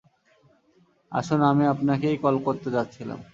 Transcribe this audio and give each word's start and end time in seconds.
আসুন, 1.11 1.39
আমি 1.41 1.63
আপনাকেই 1.65 2.15
কল 2.17 2.35
করতে 2.45 2.67
যাচ্ছিলাম। 2.71 3.19